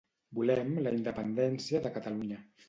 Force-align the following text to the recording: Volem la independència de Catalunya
Volem 0.37 0.71
la 0.87 0.93
independència 0.95 1.83
de 1.85 1.93
Catalunya 1.99 2.41